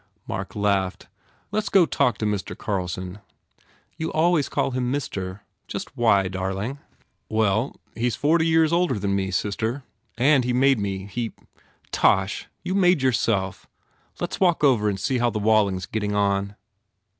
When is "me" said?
9.15-9.29, 10.79-11.05